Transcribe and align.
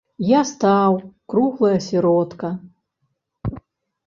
Я 0.27 0.37
стаў 0.51 0.97
круглая 1.33 1.75
сіротка. 1.89 2.47